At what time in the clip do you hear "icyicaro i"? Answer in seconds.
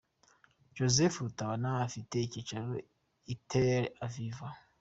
2.19-3.35